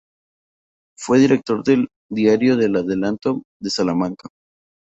Fue 0.97 1.19
director 1.19 1.63
del 1.63 1.87
diario 2.09 2.55
El 2.59 2.75
Adelanto 2.75 3.43
de 3.59 3.69
Salamanca. 3.69 4.29